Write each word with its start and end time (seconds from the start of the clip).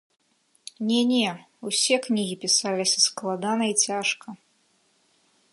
Не-не, 0.91 1.33
усе 1.71 1.99
кнігі 2.07 2.35
пісаліся 2.45 2.99
складана 3.07 3.65
і 3.73 3.79
цяжка. 3.87 4.27